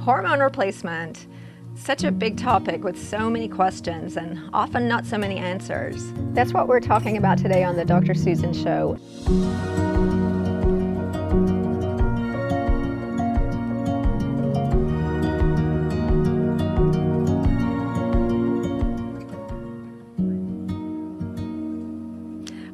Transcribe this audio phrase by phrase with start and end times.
[0.00, 1.26] Hormone replacement,
[1.74, 6.14] such a big topic with so many questions and often not so many answers.
[6.32, 8.14] That's what we're talking about today on the Dr.
[8.14, 8.98] Susan Show.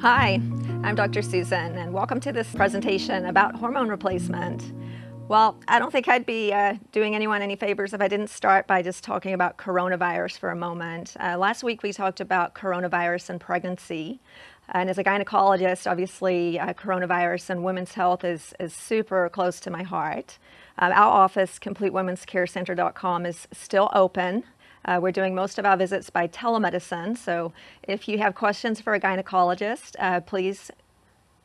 [0.00, 0.40] Hi,
[0.84, 1.22] I'm Dr.
[1.22, 4.72] Susan, and welcome to this presentation about hormone replacement.
[5.29, 8.68] Well, I don't think I'd be uh, doing anyone any favors if I didn't start
[8.68, 11.16] by just talking about coronavirus for a moment.
[11.18, 14.21] Uh, last week we talked about coronavirus and pregnancy.
[14.68, 19.71] And as a gynecologist, obviously, uh, coronavirus and women's health is, is super close to
[19.71, 20.39] my heart.
[20.79, 24.44] Uh, our office, CompleteWomen'sCareCenter.com, is still open.
[24.85, 27.18] Uh, we're doing most of our visits by telemedicine.
[27.18, 27.52] So
[27.82, 30.71] if you have questions for a gynecologist, uh, please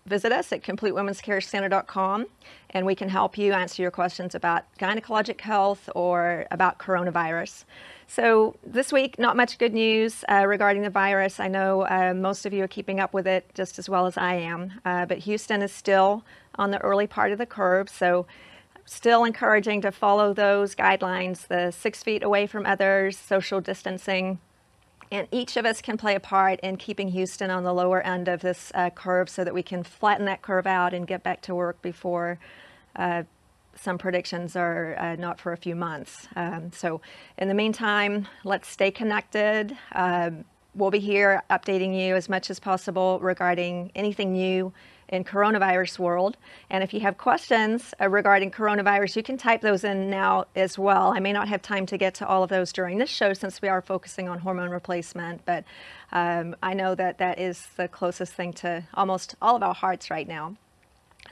[0.05, 2.25] visit us at CompleteWomen'sCareCenter.com
[2.71, 7.65] and we can help you answer your questions about gynecologic health or about coronavirus.
[8.07, 11.39] So this week, not much good news uh, regarding the virus.
[11.39, 14.17] I know uh, most of you are keeping up with it just as well as
[14.17, 17.89] I am, uh, but Houston is still on the early part of the curve.
[17.89, 18.25] So
[18.85, 24.39] still encouraging to follow those guidelines, the six feet away from others, social distancing,
[25.11, 28.27] and each of us can play a part in keeping Houston on the lower end
[28.27, 31.41] of this uh, curve so that we can flatten that curve out and get back
[31.41, 32.39] to work before
[32.95, 33.23] uh,
[33.75, 36.27] some predictions are uh, not for a few months.
[36.35, 37.01] Um, so
[37.37, 39.77] in the meantime, let's stay connected.
[39.93, 40.45] Um,
[40.75, 44.71] we'll be here updating you as much as possible regarding anything new
[45.11, 46.37] in coronavirus world.
[46.69, 50.79] And if you have questions uh, regarding coronavirus, you can type those in now as
[50.79, 51.13] well.
[51.15, 53.61] I may not have time to get to all of those during this show since
[53.61, 55.65] we are focusing on hormone replacement, but
[56.11, 60.09] um, I know that that is the closest thing to almost all of our hearts
[60.09, 60.55] right now.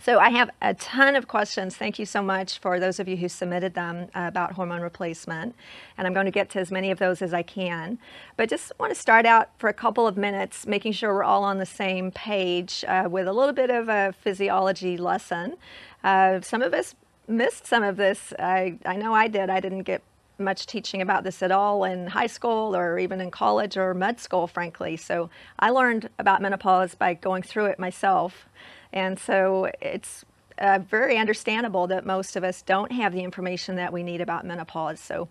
[0.02, 1.76] So I have a ton of questions.
[1.76, 5.56] Thank you so much for those of you who submitted them uh, about hormone replacement.
[5.98, 8.00] And I'm going to get to as many of those as I can.
[8.38, 11.44] But just want to start out for a couple of minutes, making sure we're all
[11.44, 15.58] on the same page uh, with a little bit of a physiology lesson.
[16.02, 16.96] Uh, some of us
[17.28, 18.34] missed some of this.
[18.40, 19.50] I, I know I did.
[19.50, 20.02] I didn't get
[20.40, 24.20] much teaching about this at all in high school or even in college or med
[24.20, 24.96] school, frankly.
[24.96, 25.30] So
[25.60, 28.48] I learned about menopause by going through it myself.
[28.92, 30.26] And so it's
[30.58, 34.46] uh, very understandable that most of us don't have the information that we need about
[34.46, 35.00] menopause.
[35.00, 35.30] So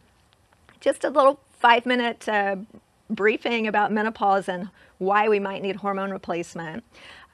[0.81, 2.57] just a little five minute uh,
[3.11, 6.85] briefing about menopause and why we might need hormone replacement.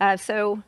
[0.01, 0.63] Uh, so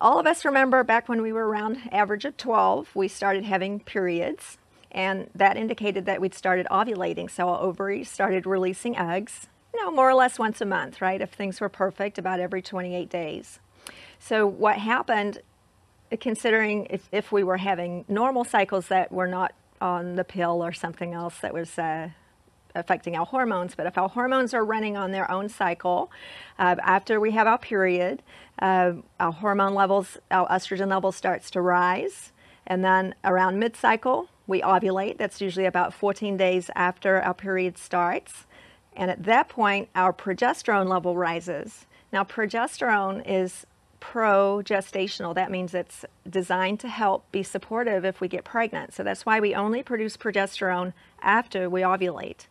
[0.00, 3.80] all of us remember back when we were around average of 12, we started having
[3.80, 4.58] periods
[4.90, 7.30] and that indicated that we'd started ovulating.
[7.30, 11.20] So our ovaries started releasing eggs, you know, more or less once a month, right?
[11.20, 13.58] If things were perfect, about every 28 days.
[14.26, 15.42] So what happened,
[16.18, 19.52] considering if, if we were having normal cycles that were not
[19.82, 22.08] on the pill or something else that was uh,
[22.74, 26.10] affecting our hormones, but if our hormones are running on their own cycle,
[26.58, 28.22] uh, after we have our period,
[28.62, 32.32] uh, our hormone levels, our estrogen level starts to rise.
[32.66, 35.18] And then around mid-cycle, we ovulate.
[35.18, 38.46] That's usually about 14 days after our period starts.
[38.96, 41.84] And at that point, our progesterone level rises.
[42.10, 43.66] Now, progesterone is
[44.12, 45.34] progestational.
[45.34, 48.92] That means it's designed to help be supportive if we get pregnant.
[48.92, 50.92] So that's why we only produce progesterone
[51.22, 52.46] after we ovulate.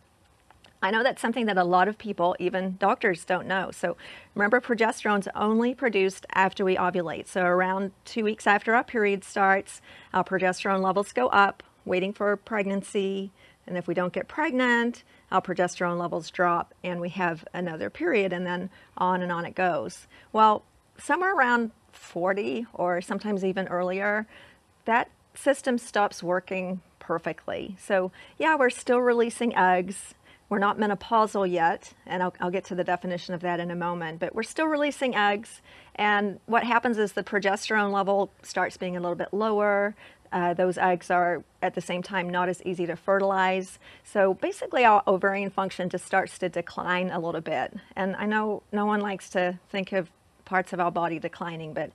[0.82, 3.70] I know that's something that a lot of people, even doctors, don't know.
[3.70, 3.96] So
[4.34, 7.28] remember, progesterone's only produced after we ovulate.
[7.28, 9.80] So around two weeks after our period starts,
[10.12, 13.30] our progesterone levels go up, waiting for pregnancy.
[13.66, 18.32] And if we don't get pregnant, our progesterone levels drop and we have another period
[18.32, 20.06] and then on and on it goes.
[20.32, 20.64] Well,
[20.98, 24.26] somewhere around 40 or sometimes even earlier,
[24.84, 27.76] that system stops working perfectly.
[27.78, 30.14] So yeah, we're still releasing eggs.
[30.48, 33.74] We're not menopausal yet, and I'll, I'll, get to the definition of that in a
[33.74, 35.62] moment, but we're still releasing eggs.
[35.94, 39.96] And what happens is the progesterone level starts being a little bit lower.
[40.32, 43.78] Uh, those eggs are at the same time not as easy to fertilize.
[44.04, 47.74] So basically our ovarian function just starts to decline a little bit.
[47.96, 50.10] And I know no one likes to think of
[50.54, 51.90] parts of our body declining, but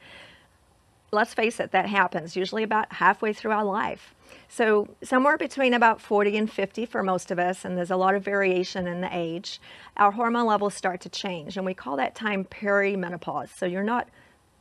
[1.14, 4.14] let's face it, that happens usually about halfway through our life.
[4.50, 8.16] So somewhere between about 40 and 50 for most of us, and there's a lot
[8.16, 9.62] of variation in the age,
[9.96, 13.58] our hormone levels start to change, and we call that time perimenopause.
[13.58, 14.10] So you're not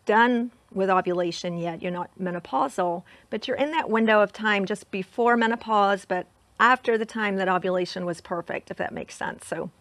[0.06, 4.88] done with ovulation yet, you're not menopausal, but you're in that window of time just
[4.92, 6.28] before menopause, but
[6.60, 9.44] after the time that ovulation was perfect, if that makes sense.
[9.44, 9.72] So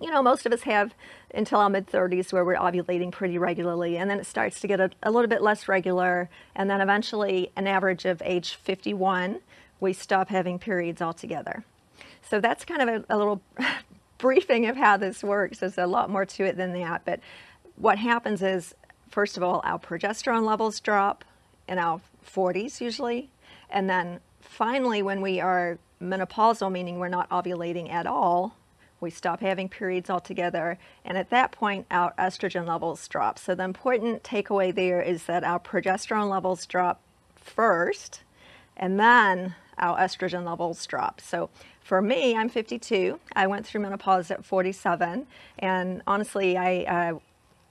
[0.00, 0.94] you know, most of us have
[1.34, 4.80] until our mid 30s where we're ovulating pretty regularly, and then it starts to get
[4.80, 9.40] a, a, little bit less regular, and then eventually, an average of age 51,
[9.80, 11.64] we stop having periods altogether.
[12.22, 13.40] So that's kind of a, a little
[14.18, 15.58] briefing of how this works.
[15.58, 17.20] There's a lot more to it than that, but
[17.76, 18.74] what happens is,
[19.10, 21.24] first of all, our progesterone levels drop
[21.68, 23.30] in our 40s usually,
[23.70, 28.54] and then finally when we are menopausal, meaning we're not ovulating at all,
[29.00, 33.38] we stop having periods altogether, and at that point, our estrogen levels drop.
[33.38, 37.00] So the important takeaway there is that our progesterone levels drop
[37.36, 38.22] first,
[38.76, 41.20] and then our estrogen levels drop.
[41.20, 41.50] So
[41.80, 43.18] for me, I'm 52.
[43.34, 45.26] I went through menopause at 47,
[45.60, 47.12] and honestly, I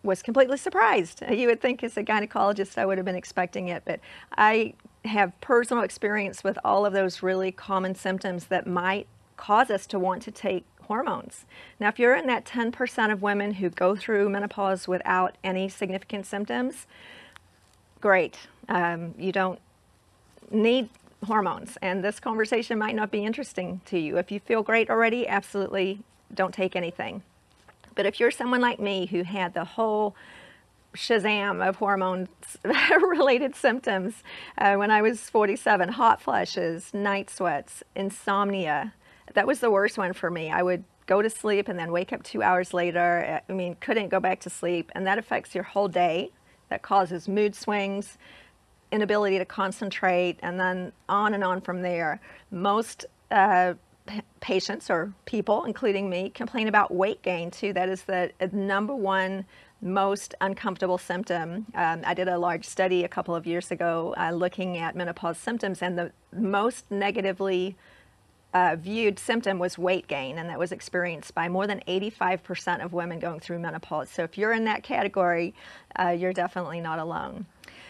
[0.03, 1.21] was completely surprised.
[1.30, 4.00] You would think as a gynecologist I would have been expecting it, but
[4.38, 4.73] I
[5.03, 10.00] have personal experience with all of those really common symptoms that might cause us to
[10.00, 11.45] want to take hormones.
[11.79, 16.25] Now, if you're in that 10% of women who go through menopause without any significant
[16.25, 16.87] symptoms,
[18.01, 18.37] great.
[18.69, 19.59] Um, you don't
[20.51, 20.89] need
[21.25, 24.17] hormones, and this conversation might not be interesting to you.
[24.17, 25.99] If you feel great already, absolutely
[26.33, 27.23] don't take anything.
[27.95, 30.15] But if you're someone like me who had the whole
[30.95, 32.29] shazam of hormones
[32.63, 34.23] related symptoms
[34.57, 38.93] uh, when I was 47 hot flushes, night sweats, insomnia,
[39.37, 40.49] that was the worst one for me.
[40.49, 43.39] I would go to sleep and then wake up two hours later.
[43.47, 46.31] I mean, couldn't go back to sleep, and that affects your whole day.
[46.69, 48.17] That causes mood swings,
[48.91, 52.19] inability to concentrate, and then on and on from there.
[52.49, 53.75] Most uh,
[54.39, 57.73] patients or people, including me, complain about weight gain too.
[57.73, 59.45] That is the number one
[59.81, 61.67] most uncomfortable symptom.
[61.75, 65.37] Um, I did a large study a couple of years ago uh, looking at menopause
[65.37, 67.75] symptoms, and the most negatively
[68.53, 72.94] uh, viewed symptom was weight gain, and that was experienced by more than 85% of
[72.94, 74.09] women going through menopause.
[74.09, 75.53] So if you're in that category,
[75.99, 77.45] uh, you're definitely not alone.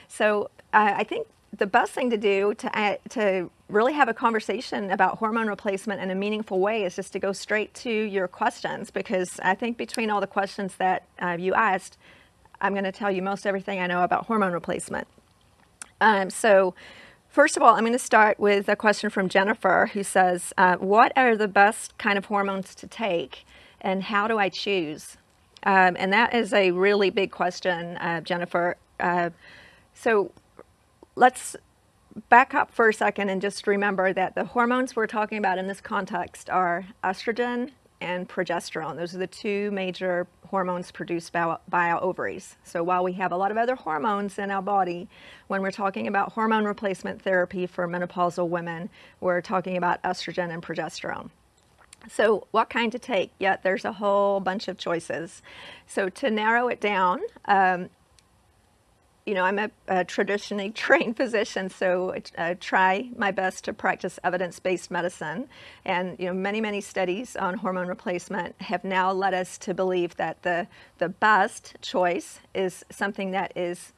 [0.07, 1.27] So uh, I think
[1.57, 6.11] the best thing to do to, to really have a conversation about hormone replacement in
[6.11, 10.09] a meaningful way is just to go straight to your questions because I think between
[10.09, 11.97] all the questions that uh, you asked,
[12.61, 15.07] I'm going to tell you most everything I know about hormone replacement.
[16.01, 16.75] Um, so
[17.37, 20.77] First of all, I'm going to start with a question from Jennifer who says, uh,
[20.77, 23.45] What are the best kind of hormones to take
[23.79, 25.17] and how do I choose?
[25.61, 28.75] Um, and that is a really big question, uh, Jennifer.
[28.99, 29.29] Uh,
[29.93, 30.31] so
[31.15, 31.55] let's
[32.27, 35.67] back up for a second and just remember that the hormones we're talking about in
[35.67, 38.95] this context are estrogen and progesterone.
[38.95, 42.55] Those are the two major hormones produced by, by, our ovaries.
[42.63, 45.07] So while we have a lot of other hormones in our body,
[45.47, 48.89] when we're talking about hormone replacement therapy for menopausal women,
[49.19, 51.29] we're talking about estrogen and progesterone.
[52.09, 53.31] So what kind to take?
[53.39, 55.41] Yeah, there's a whole bunch of choices.
[55.87, 57.89] So to narrow it down, um,
[59.27, 64.19] you know, I'm a, a traditionally trained physician, so I try my best to practice
[64.23, 65.49] evidence-based medicine.
[65.83, 70.15] And, you know, many, many studies on hormone replacement have now led us to believe
[70.15, 73.91] that the, the best choice is something that is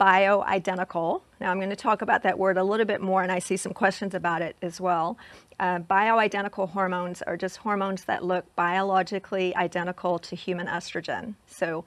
[0.00, 1.22] bioidentical.
[1.40, 3.56] Now I'm going to talk about that word a little bit more and I see
[3.56, 5.16] some questions about it as well.
[5.60, 11.34] Uh, bioidentical hormones are just hormones that look biologically identical to human estrogen.
[11.46, 11.84] So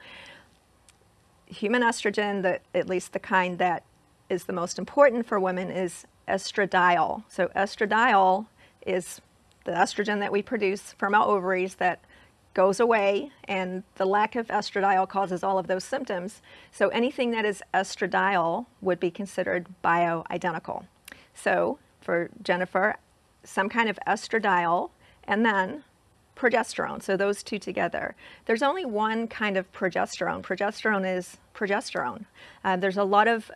[1.55, 3.83] human estrogen, the, at least the kind that
[4.29, 7.23] is the most important for women, is estradiol.
[7.29, 8.47] So estradiol
[8.85, 9.21] is
[9.63, 11.99] the estrogen that we produce from our ovaries that
[12.53, 16.41] goes away and the lack of estradiol causes all of those symptoms.
[16.71, 20.85] So anything that is estradiol would be considered bioidentical.
[21.33, 22.95] So for Jennifer,
[23.43, 24.89] some kind of estradiol
[25.25, 25.83] and then
[26.35, 28.15] progesterone, so those two together.
[28.45, 30.41] There's only one kind of progesterone.
[30.41, 32.25] Progesterone is progesterone.
[32.63, 33.49] Uh, there's a lot of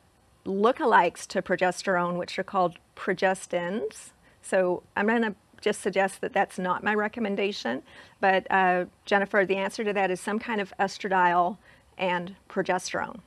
[0.45, 4.11] lookalikes to progesterone, which are called progestins.
[4.41, 7.83] So I'm going to just suggest that that's not my recommendation.
[8.21, 11.57] But uh, Jennifer, the answer to that is some kind of estradiol
[11.97, 13.19] and progesterone.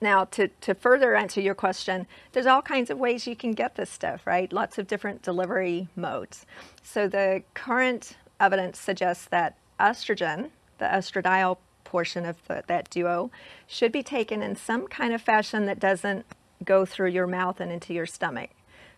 [0.00, 3.76] Now, to, to further answer your question, there's all kinds of ways you can get
[3.76, 4.52] this stuff, right?
[4.52, 6.44] Lots of different delivery modes.
[6.82, 13.30] So the current evidence suggests that estrogen, the estradiol portion of the, that duo,
[13.66, 16.26] should be taken in some kind of fashion that doesn't
[16.64, 18.50] go through your mouth and into your stomach.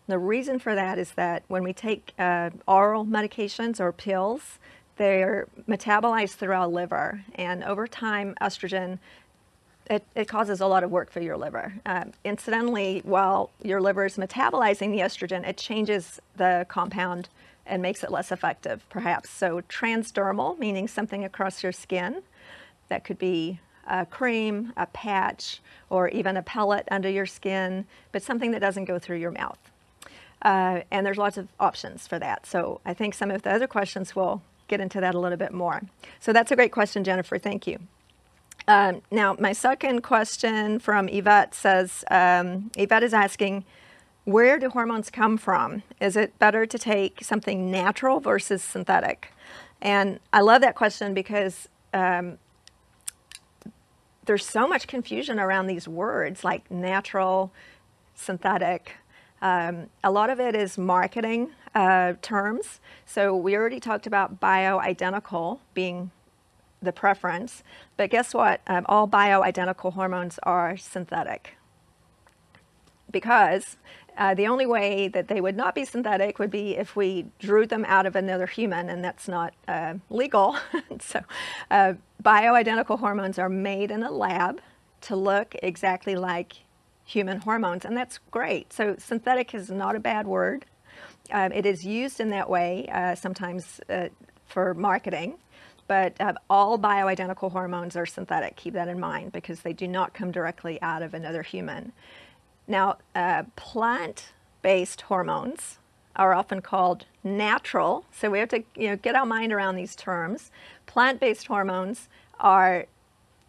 [0.07, 4.57] The reason for that is that when we take uh, oral medications or pills,
[4.95, 8.99] they're metabolized through our liver, and over time, estrogen
[9.89, 11.73] it, it, causes a lot of work for your liver.
[11.85, 17.29] Um, incidentally, while your liver is metabolizing the estrogen, it changes the compound
[17.67, 19.29] and makes it less effective, perhaps.
[19.29, 22.23] So transdermal, meaning something across your skin.
[22.89, 28.21] That could be a cream, a patch, or even a pellet under your skin, but
[28.21, 29.59] something that doesn't go through your mouth.
[30.41, 32.45] Uh, and there's lots of options for that.
[32.45, 35.53] So I think some of the other questions will get into that a little bit
[35.53, 35.81] more.
[36.19, 37.37] So that's a great question, Jennifer.
[37.37, 37.79] Thank you.
[38.67, 43.63] Um, now, my second question from Yvette says um, Yvette is asking,
[44.27, 45.83] where do hormones come from?
[46.01, 49.31] Is it better to take something natural versus synthetic?
[49.81, 52.37] And I love that question because um,
[54.25, 57.53] there's so much confusion around these words like natural,
[58.15, 58.97] synthetic.
[59.41, 62.81] Um, a lot of it is marketing uh, terms.
[63.05, 66.11] So we already talked about bioidentical being
[66.81, 67.63] the preference,
[67.95, 68.59] but guess what?
[68.67, 71.56] Um, all bioidentical hormones are synthetic
[73.11, 73.77] because
[74.17, 77.67] uh, the only way that they would not be synthetic would be if we drew
[77.67, 80.57] them out of another human, and that's not uh, legal.
[80.99, 81.21] so,
[81.69, 84.59] uh, bioidentical hormones are made in a lab
[85.01, 86.53] to look exactly like
[87.05, 88.73] human hormones, and that's great.
[88.73, 90.65] So, synthetic is not a bad word.
[91.31, 94.07] Um, it is used in that way uh, sometimes uh,
[94.47, 95.35] for marketing,
[95.87, 98.55] but uh, all bioidentical hormones are synthetic.
[98.55, 101.91] Keep that in mind because they do not come directly out of another human.
[102.67, 105.77] Now, uh, plant-based hormones
[106.15, 109.95] are often called natural, so we have to you know, get our mind around these
[109.95, 110.51] terms.
[110.85, 112.09] Plant-based hormones
[112.39, 112.85] are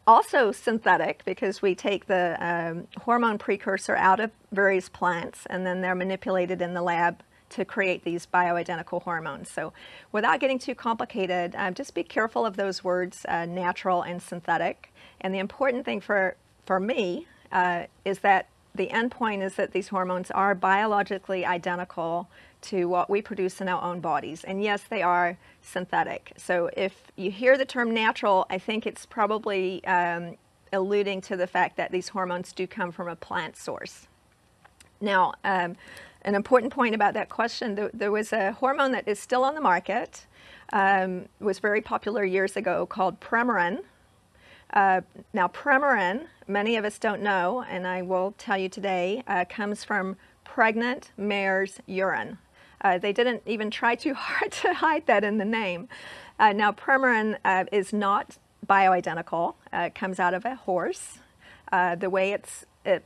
[0.07, 5.83] also synthetic because we take the um, hormone precursor out of various plants and then
[5.83, 9.51] they're manipulated in the lab to create these bioidentical hormones.
[9.51, 9.73] So
[10.13, 14.93] without getting too complicated, um, just be careful of those words, uh, natural and synthetic.
[15.21, 18.49] And the important thing for, for me uh, is that
[18.79, 22.29] the end point is that these hormones are biologically identical
[22.61, 24.45] to what we produce in our own bodies.
[24.45, 26.33] And yes, they are synthetic.
[26.37, 30.37] So if you hear the term natural, I think it's probably um,
[30.73, 34.09] alluding to the fact that these hormones do come from a plant source.
[35.01, 35.77] Now, um,
[36.23, 39.55] an important point about that question, there, there, was a hormone that is still on
[39.55, 40.27] the market,
[40.73, 43.83] um, was very popular years ago called Premarin.
[44.73, 49.45] Uh, now, Premarin, many of us don't know, and I will tell you today, uh,
[49.49, 52.39] comes from pregnant mare's urine.
[52.81, 55.89] Uh, they didn't even try too hard to hide that in the name.
[56.39, 59.55] Uh, now, Premarin uh, is not bioidentical.
[59.73, 61.19] Uh, it comes out of a horse.
[61.71, 63.05] the way it's it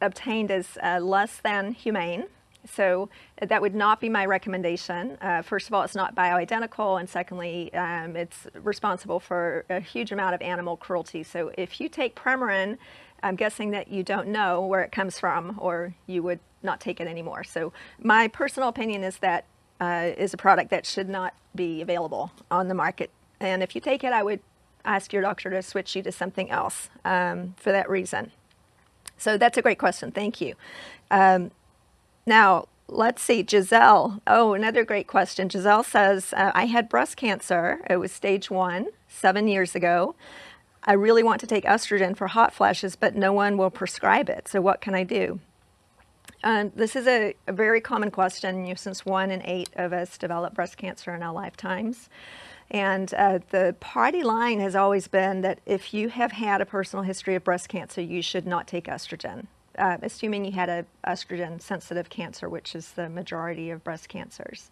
[0.00, 2.24] obtained is less than humane.
[2.64, 3.08] So
[3.40, 5.18] that would not be my recommendation.
[5.20, 10.12] Uh, first of all, it's not bioidentical, and secondly, um, it's responsible for a huge
[10.12, 11.22] amount of animal cruelty.
[11.22, 12.78] So if you take Premarin,
[13.22, 17.00] I'm guessing that you don't know where it comes from, or you would not take
[17.00, 17.44] it anymore.
[17.44, 19.44] So my personal opinion is that
[19.80, 23.10] uh, is a product that should not be available on the market.
[23.40, 24.40] And if you take it, I would
[24.84, 28.30] ask your doctor to switch you to something else um, for that reason.
[29.16, 30.10] So that's a great question.
[30.10, 30.54] Thank you.
[31.10, 31.50] Um,
[32.26, 34.20] now, let's see, Giselle.
[34.26, 35.48] Oh, another great question.
[35.48, 37.80] Giselle says, uh, I had breast cancer.
[37.88, 40.14] It was stage one, seven years ago.
[40.84, 44.48] I really want to take estrogen for hot flashes, but no one will prescribe it.
[44.48, 45.40] So what can I do?
[46.44, 49.92] Um, this is a, a, very common question, you know, since one in eight of
[49.92, 52.08] us develop breast cancer in our lifetimes.
[52.68, 57.04] And uh, the party line has always been that if you have had a personal
[57.04, 59.46] history of breast cancer, you should not take estrogen
[59.78, 64.70] uh, assuming you had a estrogen sensitive cancer, which is the majority of breast cancers.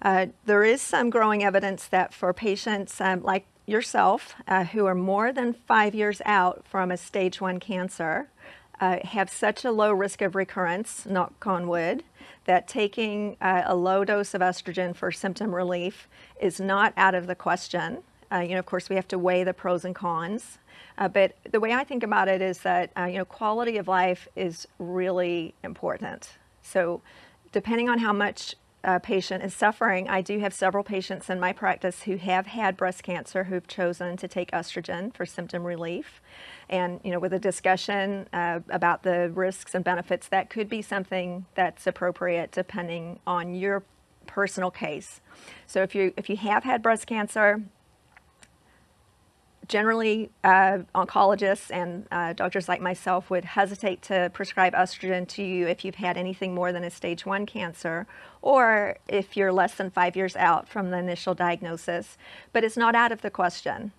[0.00, 4.94] Uh, there is some growing evidence that for patients um, like yourself uh, who are
[4.94, 8.28] more than five years out from a stage one cancer,
[8.80, 12.02] uh, have such a low risk of recurrence, knock on wood,
[12.46, 16.08] that taking uh, a low dose of estrogen for symptom relief
[16.40, 17.98] is not out of the question.
[18.32, 20.58] Uh, you know, of course, we have to weigh the pros and cons.
[20.98, 23.88] Uh, but the way I think about it is that, uh, you know, quality of
[23.88, 26.30] life is really important.
[26.62, 27.02] So
[27.50, 31.52] depending on how much a patient is suffering, I do have several patients in my
[31.52, 36.20] practice who have had breast cancer who've chosen to take estrogen for symptom relief.
[36.68, 40.82] And, you know, with a discussion uh, about the risks and benefits, that could be
[40.82, 43.84] something that's appropriate depending on your
[44.26, 45.20] personal case.
[45.66, 47.62] So if you, if you have had breast cancer,
[49.68, 55.66] generally, uh, oncologists and uh, doctors like myself would hesitate to prescribe estrogen to you
[55.66, 58.06] if you've had anything more than a stage one cancer
[58.40, 62.18] or if you're less than five years out from the initial diagnosis,
[62.52, 63.92] but it's not out of the question.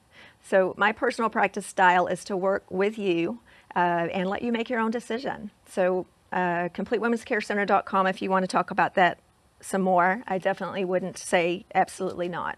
[0.43, 3.39] So my personal practice style is to work with you
[3.75, 5.51] uh, and let you make your own decision.
[5.69, 9.19] So uh, CompleteWomen'sCareCenter.com if you want to talk about that
[9.61, 10.23] some more.
[10.27, 12.57] I definitely wouldn't say absolutely not.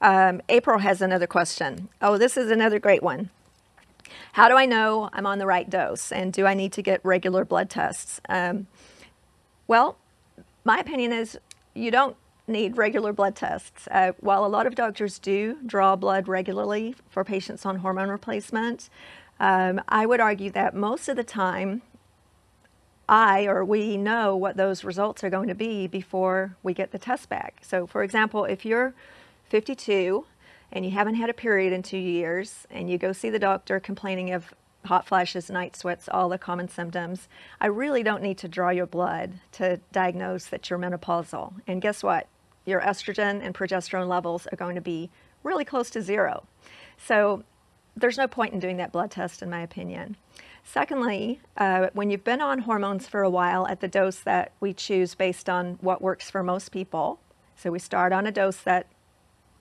[0.00, 1.88] Um, April has another question.
[2.02, 3.30] Oh, this is another great one.
[4.32, 6.12] How do I know I'm on the right dose?
[6.12, 8.20] And do I need to get regular blood tests?
[8.28, 8.66] Um,
[9.66, 9.96] well,
[10.64, 11.38] my opinion is
[11.74, 13.88] you don't need regular blood tests.
[13.90, 18.88] Uh, while a lot of doctors do draw blood regularly for patients on hormone replacement,
[19.40, 21.82] um, I would argue that most of the time,
[23.08, 26.98] I or we know what those results are going to be before we get the
[26.98, 27.58] test back.
[27.62, 28.94] So, for example, if you're
[29.48, 30.24] 52
[30.72, 33.78] and you haven't had a period in two years and you go see the doctor
[33.80, 34.52] complaining of
[34.86, 37.28] hot flashes, night sweats, all the common symptoms,
[37.60, 41.54] I really don't need to draw your blood to diagnose that you're menopausal.
[41.66, 42.28] And guess what?
[42.64, 45.10] Your estrogen and progesterone levels are going to be
[45.42, 46.46] really close to zero.
[46.96, 47.44] So
[47.96, 50.16] there's no point in doing that blood test, in my opinion.
[50.64, 54.72] Secondly, uh, when you've been on hormones for a while at the dose that we
[54.72, 57.20] choose based on what works for most people,
[57.54, 58.86] so we start on a dose that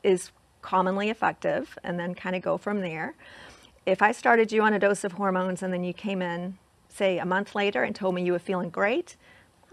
[0.06, 0.32] is
[0.62, 3.16] commonly effective and then kind of go from there.
[3.86, 6.58] If I started you on a dose of hormones and then you came in,
[6.90, 9.16] say, a month later and told me you were feeling great,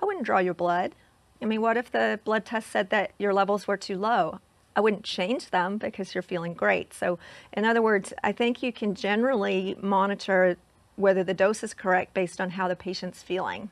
[0.01, 0.95] I wouldn't draw your blood.
[1.41, 4.41] I mean, what if the blood test said that your levels were too low?
[4.75, 6.95] I wouldn't change them because you're feeling great.
[6.95, 7.19] So,
[7.53, 10.57] in other words, I think you can generally monitor
[10.97, 13.71] whether the dose is correct based on how the patient's feeling.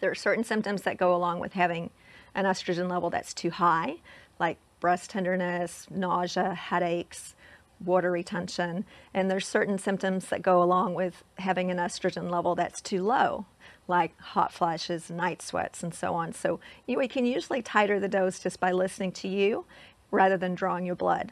[0.00, 1.90] There are certain symptoms that go along with having
[2.34, 3.96] an estrogen level that's too high,
[4.38, 7.36] like breast tenderness, nausea, headaches,
[7.84, 8.84] water retention,
[9.14, 13.46] and there's certain symptoms that go along with having an estrogen level that's too low,
[13.86, 16.32] like hot flashes, night sweats, and so on.
[16.32, 19.66] So you, we can usually titrate the dose just by listening to you
[20.10, 21.30] rather than drawing your blood.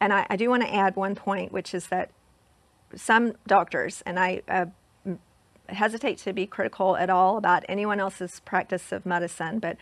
[0.00, 2.10] And I, I do want to add one point, which is that
[2.96, 4.66] some doctors, and I uh,
[5.68, 9.76] hesitate to be critical at all about anyone else's practice of medicine, but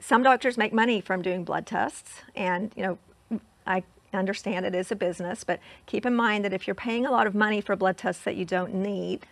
[0.00, 2.82] some doctors make money from doing blood tests, and you
[3.30, 7.06] know, I understand it is a business, but keep in mind that if you're paying
[7.06, 9.26] a lot of money for blood tests that you don't need,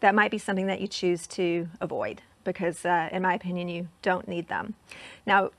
[0.00, 3.88] that might be something that you choose to avoid because, uh, in my opinion, you
[4.00, 4.74] don't need them.
[5.26, 5.50] Now,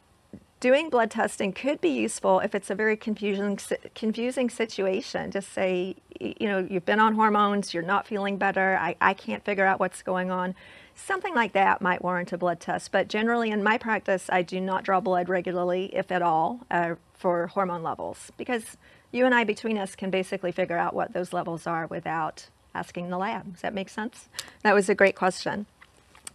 [0.60, 3.60] doing blood testing could be useful if it's a very confusing
[3.96, 5.32] confusing situation.
[5.32, 9.44] Just say, you know, you've been on hormones, you're not feeling better, I, I can't
[9.44, 10.56] figure out what's going on.
[10.96, 12.92] Something like that might warrant a blood test.
[12.92, 16.96] But generally, in my practice, I do not draw blood regularly, if at all, uh,
[17.14, 18.78] for hormone levels, because
[19.12, 23.10] you and I, between us, can basically figure out what those levels are without asking
[23.10, 23.54] the lab.
[23.54, 24.30] Does that make sense?
[24.62, 25.66] That was a great question.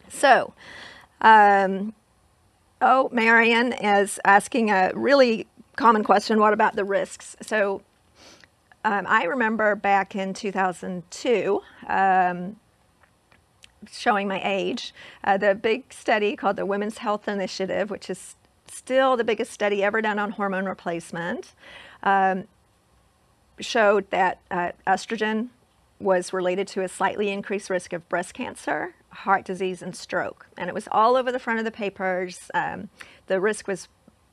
[0.08, 0.54] So,
[1.20, 1.94] um,
[2.80, 6.38] Oh, Marion is asking a really common question.
[6.38, 7.34] What about the risks?
[7.42, 7.82] So
[8.84, 12.56] um, I remember back in 2002, um,
[13.90, 18.34] showing my age, uh, the big study called the Women's Health Initiative, which is
[18.66, 21.54] still the biggest study ever done on hormone replacement,
[22.02, 22.44] um,
[23.60, 25.48] showed that uh, estrogen
[26.00, 30.46] was related to a slightly increased risk of breast cancer, heart disease, and stroke.
[30.56, 32.50] And it was all over the front of the papers.
[32.54, 32.88] Um,
[33.26, 33.88] the risk was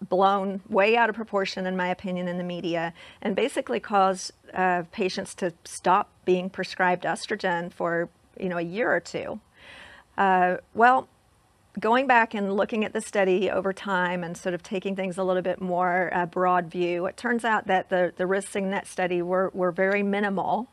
[0.10, 4.84] blown way out of proportion, in my opinion, in the media, and basically caused uh,
[4.92, 9.40] patients to stop being prescribed estrogen for you know a year or two.
[10.18, 11.10] Uh, well,
[11.80, 15.24] going back and looking at the study over time and sort of taking things a
[15.24, 18.88] little bit more uh, broad view, it turns out that the, the risks in that
[18.88, 20.70] study were, were very minimal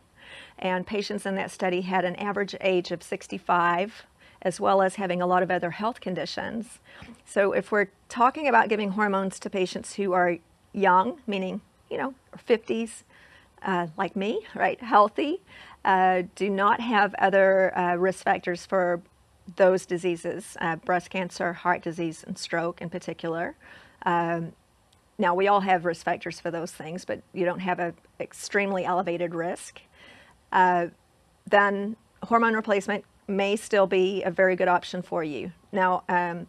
[0.58, 4.04] and patients in that study had an average age of 65
[4.42, 6.80] as well as having a lot of other health conditions.
[7.24, 10.38] So if we're talking about giving hormones to patients who are
[10.72, 12.14] young, meaning, you know,
[12.48, 13.04] 50s,
[13.62, 15.40] uh, like me, right, healthy,
[15.84, 19.02] uh, do not have other uh, risk factors for
[19.56, 23.56] those diseases, uh, breast cancer, heart disease, and stroke in particular.
[24.06, 24.52] Um,
[25.18, 28.84] now, we all have risk factors for those things, but you don't have an extremely
[28.84, 29.80] elevated risk
[30.52, 30.88] uh,
[31.46, 35.52] then hormone replacement may still be a very good option for you.
[35.72, 36.46] Now, um,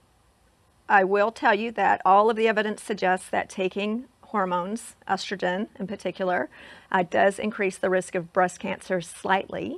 [0.89, 5.86] I will tell you that all of the evidence suggests that taking hormones, estrogen in
[5.86, 6.50] particular,
[6.91, 9.78] uh, does increase the risk of breast cancer slightly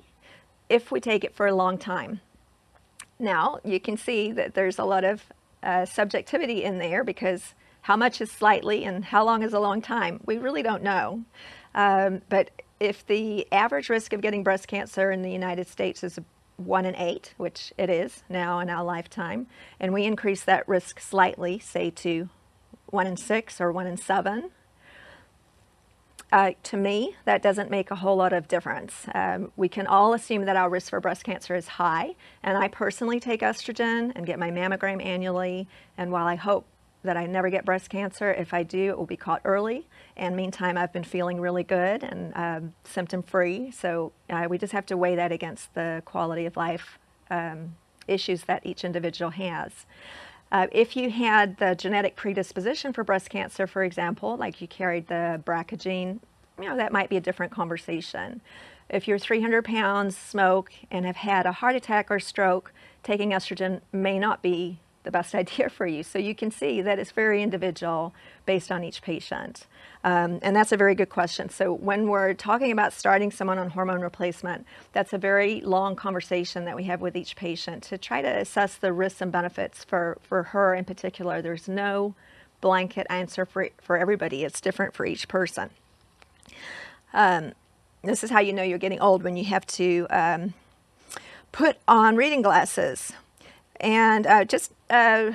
[0.70, 2.22] if we take it for a long time.
[3.20, 5.24] Now, you can see that there's a lot of
[5.62, 9.82] uh, subjectivity in there because how much is slightly and how long is a long
[9.82, 10.22] time?
[10.26, 11.26] We really don't know.
[11.76, 16.18] Um, but if the average risk of getting breast cancer in the United States is
[16.56, 19.48] one in eight, which it is now in our lifetime,
[19.82, 22.30] and we increase that risk slightly, say to
[22.96, 24.50] one in six or one in seven,
[26.32, 29.06] uh, to me, that doesn't make a whole lot of difference.
[29.14, 32.68] Um, we can all assume that our risk for breast cancer is high, and I
[32.68, 35.68] personally take estrogen and get my mammogram annually.
[35.98, 36.66] And while I hope
[37.06, 38.34] that I never get breast cancer.
[38.34, 39.88] If I do, it will be caught early.
[40.18, 43.72] And meantime, I've been feeling really good and um, symptom free.
[43.72, 47.76] So uh, we just have to weigh that against the quality of life um,
[48.08, 49.86] issues that each individual has.
[50.52, 55.08] Uh, if you had the genetic predisposition for breast cancer, for example, like you carried
[55.08, 56.20] the BRCA gene,
[56.60, 58.42] you know, that might be a different conversation.
[58.90, 62.72] If you're 300 pounds, smoke, and have had a heart attack or stroke,
[63.04, 66.04] taking estrogen may not be the best idea for you.
[66.04, 68.14] So you can see that it's very individual
[68.46, 69.66] based on each patient.
[70.04, 71.50] Um, and that's a very good question.
[71.50, 76.66] So when we're talking about starting someone on hormone replacement, that's a very long conversation
[76.66, 80.20] that we have with each patient to try to assess the risks and benefits for,
[80.22, 81.42] for her in particular.
[81.42, 82.14] There's no
[82.62, 84.44] blanket answer for, for everybody.
[84.44, 85.72] It's different for each person.
[87.14, 87.54] Um,
[88.04, 90.54] this is how you know you're getting old when you have to um,
[91.52, 93.12] put on reading glasses.
[93.80, 95.32] And uh, just uh,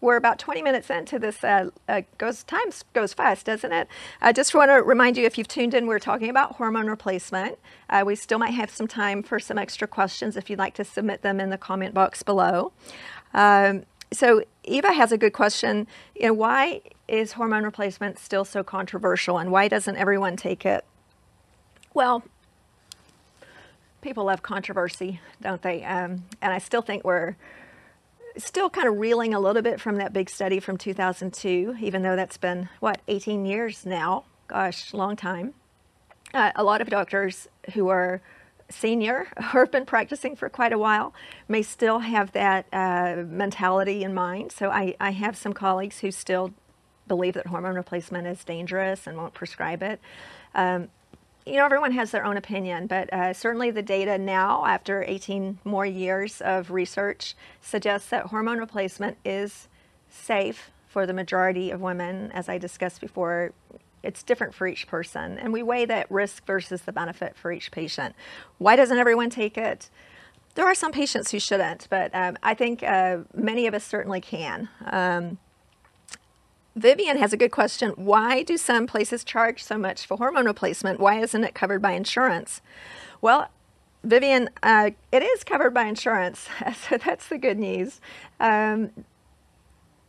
[0.00, 1.44] we're about 20 minutes into this.
[1.44, 3.88] Uh, uh, goes time goes fast, doesn't it?
[4.20, 7.58] I just want to remind you, if you've tuned in, we're talking about hormone replacement.
[7.88, 10.84] Uh, we still might have some time for some extra questions if you'd like to
[10.84, 12.72] submit them in the comment box below.
[13.34, 15.86] Um, so Eva has a good question.
[16.16, 20.84] You know, why is hormone replacement still so controversial, and why doesn't everyone take it?
[21.92, 22.24] Well,
[24.00, 25.84] people love controversy, don't they?
[25.84, 27.36] Um, and I still think we're
[28.36, 32.16] still kind of reeling a little bit from that big study from 2002, even though
[32.16, 34.24] that's been, what, 18 years now?
[34.48, 35.54] Gosh, long time.
[36.32, 38.20] Uh, a lot of doctors who are
[38.68, 41.12] senior or have been practicing for quite a while
[41.48, 44.52] may still have that uh, mentality in mind.
[44.52, 46.52] So I, I have some colleagues who still
[47.08, 50.00] believe that hormone replacement is dangerous and won't prescribe it.
[50.54, 50.88] Um,
[51.46, 55.58] you know, everyone has their own opinion, but uh, certainly the data now, after 18
[55.64, 59.68] more years of research, suggests that hormone replacement is
[60.08, 62.30] safe for the majority of women.
[62.32, 63.52] As I discussed before,
[64.02, 67.70] it's different for each person, and we weigh that risk versus the benefit for each
[67.70, 68.14] patient.
[68.58, 69.88] Why doesn't everyone take it?
[70.54, 74.20] There are some patients who shouldn't, but um, I think uh, many of us certainly
[74.20, 74.68] can.
[74.84, 75.38] Um,
[76.80, 77.90] Vivian has a good question.
[77.90, 80.98] Why do some places charge so much for hormone replacement?
[80.98, 82.62] Why isn't it covered by insurance?
[83.20, 83.50] Well,
[84.02, 86.48] Vivian, uh, it is covered by insurance,
[86.88, 88.00] so that's the good news.
[88.40, 88.92] Um,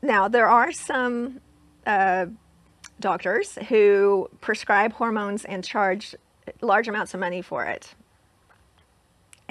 [0.02, 1.42] now, there are some
[1.86, 2.28] uh,
[3.02, 6.16] doctors who prescribe hormones and charge
[6.62, 7.94] large amounts of money for it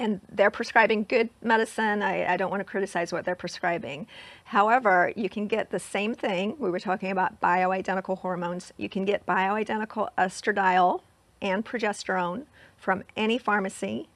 [0.01, 2.01] and they're prescribing good medicine.
[2.01, 4.07] I, I, don't want to criticize what they're prescribing.
[4.45, 6.55] However, you can get the same thing.
[6.57, 8.73] We were talking about bioidentical hormones.
[8.77, 11.01] You can get bioidentical estradiol
[11.39, 12.45] and progesterone
[12.77, 14.09] from any pharmacy,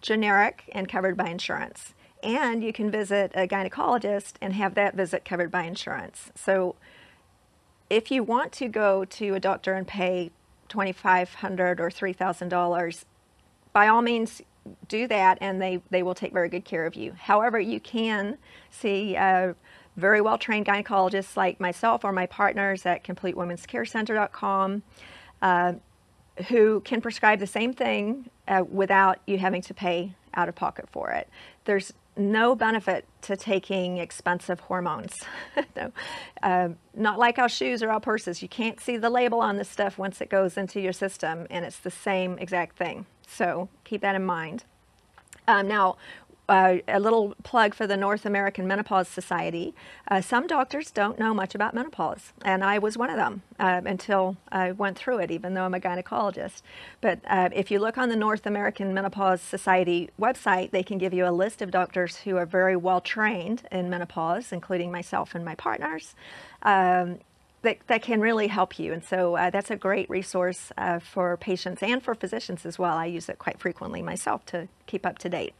[0.00, 1.92] generic and covered by insurance.
[2.22, 6.30] And you can visit a gynecologist and have that visit covered by insurance.
[6.36, 6.76] So
[7.88, 10.30] if you want to go to a doctor and pay
[10.68, 13.04] 2,500 or $3,000,
[13.72, 14.42] by all means,
[14.88, 17.12] do that and they, they will take very good care of you.
[17.12, 18.38] However, you can
[18.70, 19.54] see uh,
[19.96, 24.82] very well trained gynecologists like myself or my partners at CompleteWomen'sCareCenter.com
[25.42, 25.72] uh,
[26.48, 30.88] who can prescribe the same thing uh, without you having to pay out of pocket
[30.90, 31.28] for it.
[31.64, 35.12] There's no benefit to taking expensive hormones.
[35.76, 35.92] no.
[36.42, 38.42] uh, not like our shoes or our purses.
[38.42, 41.64] You can't see the label on this stuff once it goes into your system, and
[41.64, 43.06] it's the same exact thing.
[43.30, 44.64] So keep that in mind.
[45.46, 45.96] Um, now,
[46.50, 49.72] uh, a little plug for the North American Menopause Society.
[50.08, 53.82] Uh, some doctors don't know much about menopause, and I was one of them uh,
[53.86, 56.62] until I went through it, even though I'm a gynecologist.
[57.00, 61.14] But uh, if you look on the North American Menopause Society website, they can give
[61.14, 65.44] you a list of doctors who are very well trained in menopause, including myself and
[65.44, 66.16] my partners.
[66.62, 67.20] Um,
[67.62, 68.92] that, that can really help you.
[68.92, 72.96] And so uh, that's a great resource uh, for patients and for physicians as well.
[72.96, 75.54] I use it quite frequently myself to keep up to date.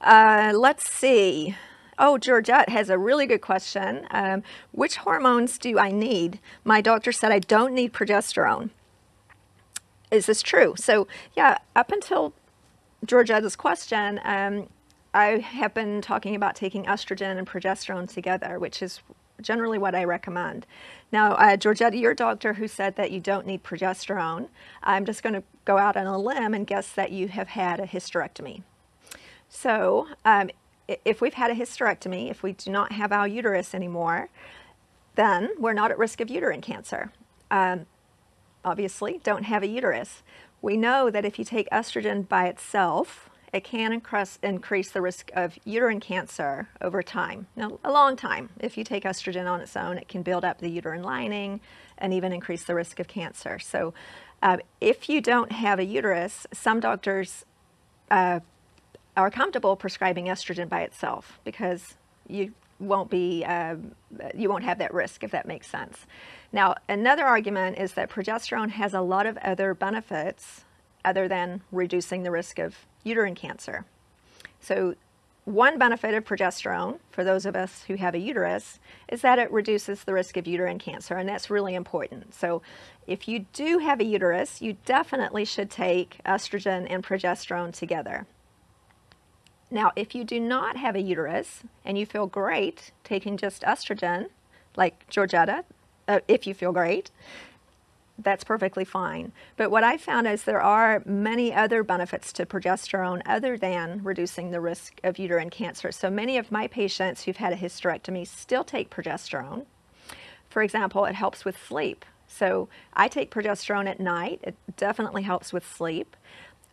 [0.00, 1.56] Uh, let's see.
[1.98, 4.06] Oh, Georgette has a really good question.
[4.10, 6.40] Um, which hormones do I need?
[6.64, 8.70] My doctor said I don't need progesterone.
[10.10, 10.74] Is this true?
[10.76, 12.32] So, yeah, up until
[13.04, 14.68] Georgette's question, um,
[15.12, 19.00] I have been talking about taking estrogen and progesterone together, which is
[19.44, 20.66] generally what I recommend.
[21.12, 24.48] Now, uh, Georgette, your doctor who said that you don't need progesterone,
[24.82, 27.78] I'm just going to go out on a limb and guess that you have had
[27.78, 28.62] a hysterectomy.
[29.48, 30.50] So, um,
[31.04, 34.28] if we've had a hysterectomy, if we do not have our uterus anymore,
[35.14, 37.12] then we're not at risk of uterine cancer.
[37.50, 37.86] Um,
[38.64, 40.22] obviously, don't have a uterus.
[40.60, 45.30] We know that if you take estrogen by itself, it can increase, increase the risk
[45.34, 47.46] of uterine cancer over time.
[47.54, 48.50] Now, a long time.
[48.58, 51.60] If you take estrogen on its own, it can build up the uterine lining
[51.96, 53.60] and even increase the risk of cancer.
[53.60, 53.94] So
[54.42, 57.44] uh, if you don't have a uterus, some doctors
[58.10, 58.40] uh,
[59.16, 61.94] are comfortable prescribing estrogen by itself because
[62.26, 63.76] you won't be uh,
[64.34, 66.06] you won't have that risk if that makes sense.
[66.52, 70.64] Now, another argument is that progesterone has a lot of other benefits
[71.04, 73.84] other than reducing the risk of uterine cancer.
[74.60, 74.96] So,
[75.44, 79.52] one benefit of progesterone for those of us who have a uterus is that it
[79.52, 82.34] reduces the risk of uterine cancer, and that's really important.
[82.34, 82.62] So,
[83.06, 88.26] if you do have a uterus, you definitely should take estrogen and progesterone together.
[89.70, 94.28] Now, if you do not have a uterus and you feel great taking just estrogen,
[94.76, 95.64] like Georgetta,
[96.08, 97.10] uh, if you feel great,
[98.18, 99.32] that's perfectly fine.
[99.56, 104.50] But what I found is there are many other benefits to progesterone other than reducing
[104.50, 105.90] the risk of uterine cancer.
[105.90, 109.66] So many of my patients who've had a hysterectomy still take progesterone.
[110.48, 112.04] For example, it helps with sleep.
[112.28, 114.40] So I take progesterone at night.
[114.42, 116.16] It definitely helps with sleep.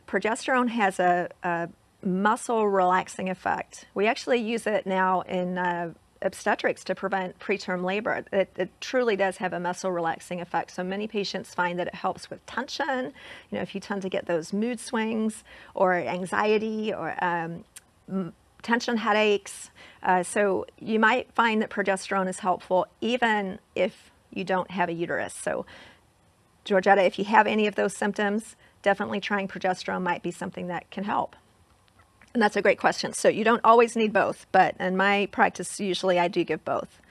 [0.08, 1.70] Progesterone has a, a
[2.04, 3.86] muscle relaxing effect.
[3.94, 8.24] We actually use it now in uh, obstetrics to prevent preterm labor.
[8.32, 10.72] It, it, truly does have a muscle relaxing effect.
[10.72, 13.14] So many patients find that it helps with tension.
[13.50, 17.64] You know, if you tend to get those mood swings or anxiety or um,
[18.62, 19.72] tension headaches.
[20.04, 24.94] Uh, so you might find that progesterone is helpful even if you don't have a
[24.94, 25.34] uterus.
[25.34, 25.66] So
[26.66, 30.90] Georgetta, if you have any of those symptoms, definitely trying progesterone might be something that
[30.92, 31.36] can help.
[32.34, 33.14] And that's a great question.
[33.14, 37.02] So you don't always need both, but in my practice, usually I do give both.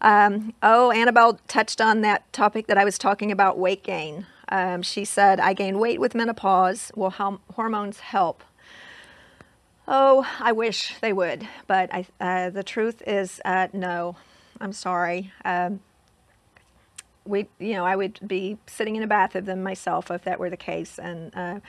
[0.00, 4.26] Um, oh, Annabelle touched on that topic that I was talking about weight gain.
[4.48, 6.90] Um, she said, I gain weight with menopause.
[6.94, 8.42] Will hormones help?
[9.86, 14.16] Oh, I wish they would, but I, uh, the truth is uh, no.
[14.60, 15.32] I'm sorry.
[15.44, 15.80] Um,
[17.26, 20.38] we, you know, I would be sitting in a bath of them myself if that
[20.38, 20.98] were the case.
[20.98, 21.60] And uh,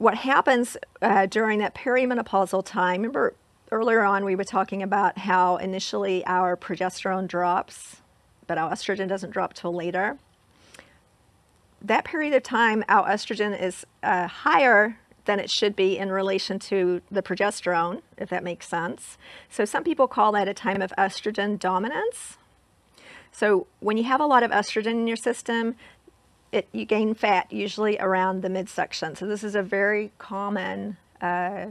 [0.00, 3.34] what happens uh, during that perimenopausal time, remember
[3.70, 8.00] earlier on we were talking about how initially our progesterone drops,
[8.46, 10.16] but our estrogen doesn't drop till later.
[11.82, 16.58] That period of time, our estrogen is uh, higher than it should be in relation
[16.60, 19.18] to the progesterone, if that makes sense.
[19.50, 22.38] So some people call that a time of estrogen dominance.
[23.32, 25.76] So when you have a lot of estrogen in your system,
[26.52, 29.14] it, you gain fat usually around the midsection.
[29.14, 31.66] So this is a very common, uh,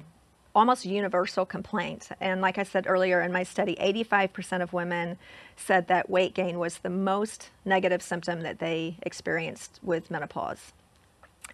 [0.55, 2.09] almost universal complaint.
[2.21, 5.17] And like I said earlier in my study, 85% of women
[5.57, 10.71] said that weight gain was the most negative symptom that they experienced with menopause.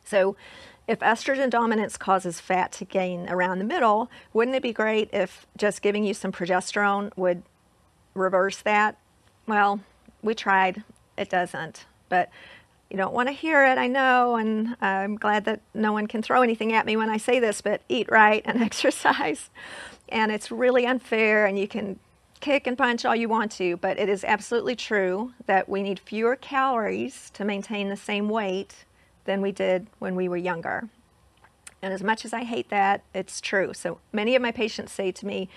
[0.04, 0.36] So
[0.88, 5.48] if estrogen dominance causes fat to gain around the middle, wouldn't it be great if
[5.58, 7.42] just giving you some progesterone would
[8.14, 8.98] reverse that?
[9.48, 9.80] Well,
[10.22, 10.84] we tried.
[11.18, 11.86] It doesn't.
[12.08, 12.30] But
[12.96, 16.22] you don't want to hear it, I know, and I'm glad that no one can
[16.22, 19.50] throw anything at me when I say this, but eat right and exercise.
[20.08, 22.00] And it's really unfair, and you can
[22.40, 26.00] kick and punch all you want to, but it is absolutely true that we need
[26.00, 28.86] fewer calories to maintain the same weight
[29.26, 30.88] than we did when we were younger.
[31.82, 33.74] And as much as I hate that, it's true.
[33.74, 35.50] So many of my patients say to me,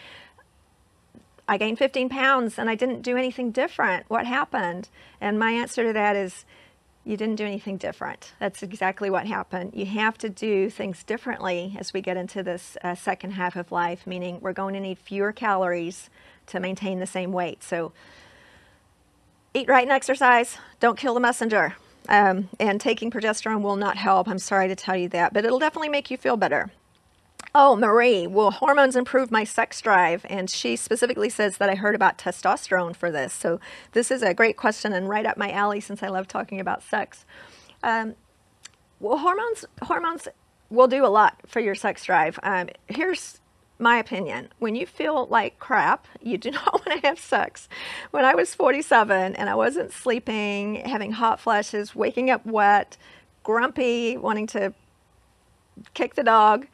[1.46, 4.06] I gained 15 pounds and I didn't do anything different.
[4.08, 4.88] What happened?
[5.20, 6.44] And my answer to that is,
[7.04, 8.32] you didn't do anything different.
[8.38, 9.72] That's exactly what happened.
[9.74, 13.72] You have to do things differently as we get into this uh, second half of
[13.72, 16.10] life, meaning we're going to need fewer calories
[16.46, 17.62] to maintain the same weight.
[17.62, 17.92] So
[19.54, 20.58] eat right and exercise.
[20.80, 21.76] Don't kill the messenger.
[22.08, 24.28] Um, and taking progesterone will not help.
[24.28, 26.70] I'm sorry to tell you that, but it'll definitely make you feel better.
[27.60, 30.24] Oh, Marie, will hormones improve my sex drive?
[30.30, 33.32] And she specifically says that I heard about testosterone for this.
[33.32, 33.58] So
[33.94, 36.84] this is a great question and right up my alley since I love talking about
[36.84, 37.26] sex.
[37.82, 38.14] Um,
[39.00, 40.28] well, hormones hormones
[40.70, 42.38] will do a lot for your sex drive.
[42.44, 43.40] Um, here's
[43.80, 44.50] my opinion.
[44.60, 47.68] When you feel like crap, you do not want to have sex.
[48.12, 52.96] When I was 47 and I wasn't sleeping, having hot flashes, waking up wet,
[53.42, 54.74] grumpy, wanting to
[55.94, 56.68] kick the dog,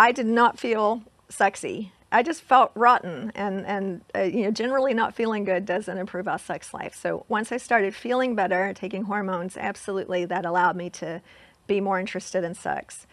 [0.00, 1.92] I did not feel sexy.
[2.10, 6.26] I just felt rotten, and and uh, you know, generally not feeling good doesn't improve
[6.26, 6.94] our sex life.
[6.94, 11.20] So once I started feeling better, taking hormones, absolutely, that allowed me to
[11.66, 13.06] be more interested in sex.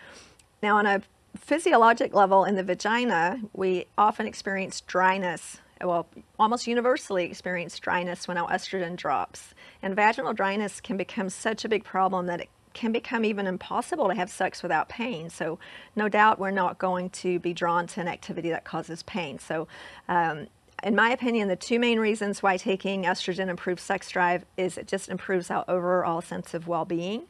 [0.63, 1.01] Now, on a
[1.35, 5.57] physiologic level in the vagina, we often experience dryness.
[5.81, 6.07] Well,
[6.39, 9.53] almost universally experience dryness when our estrogen drops.
[9.81, 14.07] And vaginal dryness can become such a big problem that it can become even impossible
[14.07, 15.29] to have sex without pain.
[15.29, 15.59] So
[15.95, 19.39] no doubt we're not going to be drawn to an activity that causes pain.
[19.39, 19.67] So
[20.07, 20.47] um,
[20.83, 24.87] in my opinion, the two main reasons why taking estrogen improves sex drive is it
[24.87, 27.23] just improves our overall sense of well-being,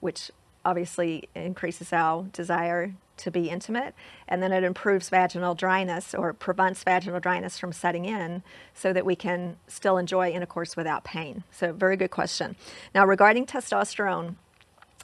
[0.00, 0.30] which
[0.64, 3.94] obviously increases our desire to be intimate,
[4.28, 8.42] and then it improves vaginal dryness or prevents vaginal dryness from setting in
[8.74, 11.42] so that we can still enjoy intercourse without pain.
[11.50, 12.56] So, very good question.
[12.94, 14.34] Now, regarding testosterone,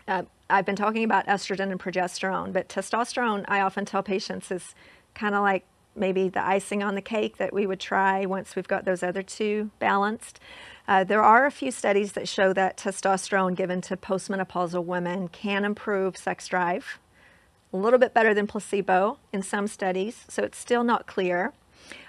[0.09, 4.75] uh, I've been talking about estrogen and progesterone, but testosterone, I often tell patients, is
[5.15, 8.69] kind of like maybe the icing on the cake that we would try once we've
[8.69, 10.41] got those other two balanced.
[10.89, 15.65] Uh, there are a few studies that show that testosterone given to postmenopausal women can
[15.65, 16.99] improve sex drive
[17.73, 21.53] a little bit better than placebo in some studies, so it's still not clear.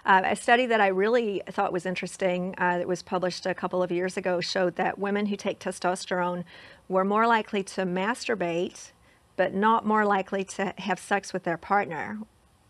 [0.06, 3.82] Uh, a study that I really thought was interesting uh, that was published a couple
[3.82, 6.43] of years ago showed that women who take testosterone
[6.89, 8.91] were more likely to masturbate,
[9.36, 12.19] but not more likely to have sex with their partner,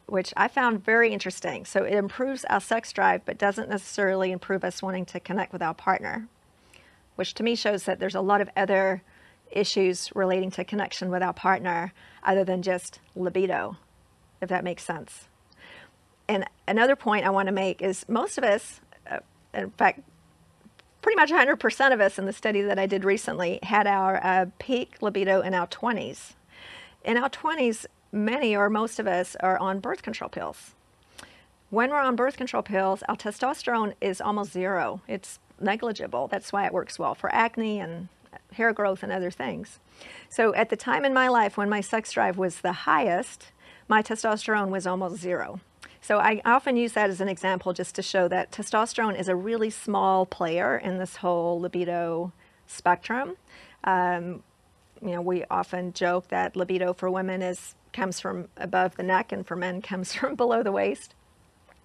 [0.06, 1.66] which I found very interesting.
[1.66, 5.62] So it improves our sex drive, but doesn't necessarily improve us wanting to connect with
[5.62, 6.28] our partner,
[7.16, 9.02] which to me shows that there's a lot of other
[9.52, 13.78] issues relating to connection with our partner other than just libido,
[14.42, 15.28] if that makes sense.
[16.34, 19.20] And another point I want to make is most of us, uh,
[19.54, 20.02] in fact,
[21.04, 24.46] pretty much 100% of us in the study that I did recently had our uh,
[24.58, 26.34] peak libido in our 20s.
[27.04, 30.72] In our 20s, many or most of us are on birth control pills.
[31.70, 35.02] When we're on birth control pills, our testosterone is almost zero.
[35.08, 36.28] It's negligible.
[36.28, 38.08] That's why it works well for acne and
[38.54, 39.80] hair growth and other things.
[40.30, 43.52] So at the time in my life when my sex drive was the highest,
[43.88, 45.60] my testosterone was almost zero.
[46.04, 49.36] So I often use that as an example just to show that testosterone is a
[49.38, 52.34] really small player in this whole libido
[52.68, 53.38] spectrum.
[53.86, 54.44] Um,
[55.02, 59.32] you know, we often joke that libido for women is comes from above the neck
[59.32, 61.16] and for men comes from below the waist.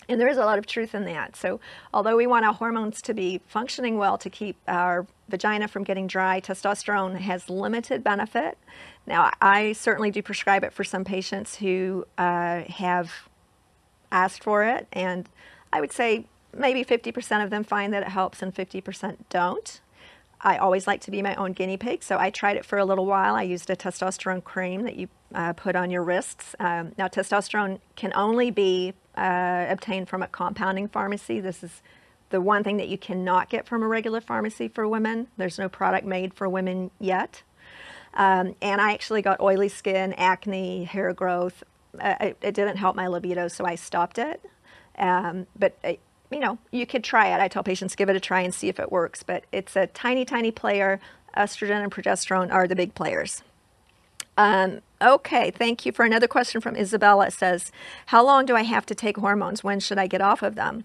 [0.08, 1.36] And there is a lot of truth in that.
[1.36, 1.60] So,
[1.94, 6.08] although we want our hormones to be functioning well to keep our vagina from getting
[6.08, 8.58] dry, testosterone has limited benefit.
[9.06, 13.12] Now, I certainly do prescribe it for some patients who uh, have
[14.10, 15.28] asked for it, and
[15.72, 19.80] I would say maybe 50% of them find that it helps and 50% don't.
[20.40, 22.84] I always like to be my own guinea pig, so I tried it for a
[22.84, 23.34] little while.
[23.34, 26.54] I used a testosterone cream that you uh, put on your wrists.
[26.60, 31.40] Um, now, testosterone can only be uh, obtained from a compounding pharmacy.
[31.40, 31.82] This is
[32.30, 35.26] the one thing that you cannot get from a regular pharmacy for women.
[35.36, 37.42] There's no product made for women yet.
[38.14, 41.62] Um, and I actually got oily skin, acne, hair growth.
[41.98, 44.42] Uh, it, didn't help my libido, so I stopped it.
[44.98, 45.94] Um, but uh,
[46.30, 47.40] you know, you could try it.
[47.40, 49.22] I tell patients give it a try and see if it works.
[49.22, 51.00] But it's a tiny, tiny player.
[51.36, 53.42] Estrogen and progesterone are the big players.
[54.36, 57.26] Um, okay, thank you for another question from Isabella.
[57.26, 57.72] It says,
[58.06, 59.64] how long do I have to take hormones?
[59.64, 60.84] When should I get off of them?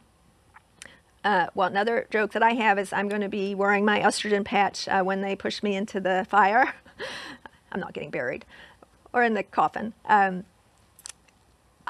[1.23, 4.43] Uh, well, another joke that I have is I'm going to be wearing my estrogen
[4.43, 6.73] patch uh, when they push me into the fire.
[7.71, 8.45] I'm not getting buried
[9.13, 9.93] or in the coffin.
[10.05, 10.43] Um,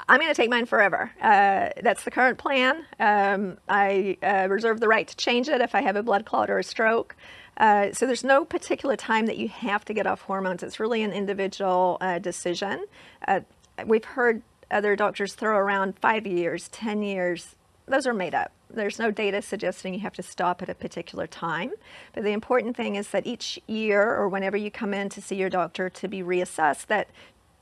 [0.08, 1.10] I'm going to take mine forever.
[1.20, 2.84] Uh, that's the current plan.
[2.98, 6.50] Um, I uh, reserve the right to change it if I have a blood clot
[6.50, 7.16] or a stroke.
[7.56, 10.62] Uh, so there's no particular time that you have to get off hormones.
[10.62, 12.84] It's really an individual uh, decision.
[13.26, 13.40] Uh,
[13.86, 17.54] we've heard other doctors throw around five years, 10 years.
[17.86, 18.50] Those are made up.
[18.70, 21.70] There's no data suggesting you have to stop at a particular time.
[22.12, 25.36] But the important thing is that each year or whenever you come in to see
[25.36, 27.08] your doctor to be reassessed, that